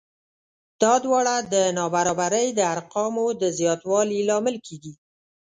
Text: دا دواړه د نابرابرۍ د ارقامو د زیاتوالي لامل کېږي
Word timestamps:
دا 0.81 0.93
دواړه 1.05 1.35
د 1.53 1.55
نابرابرۍ 1.77 2.47
د 2.53 2.59
ارقامو 2.75 3.25
د 3.41 3.43
زیاتوالي 3.59 4.19
لامل 4.29 4.55
کېږي 4.65 4.93